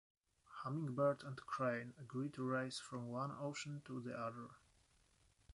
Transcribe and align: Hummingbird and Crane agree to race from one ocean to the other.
Hummingbird 0.63 1.21
and 1.21 1.35
Crane 1.45 1.93
agree 1.99 2.29
to 2.31 2.41
race 2.41 2.79
from 2.79 3.09
one 3.09 3.37
ocean 3.39 3.83
to 3.85 3.99
the 4.01 4.17
other. 4.17 4.47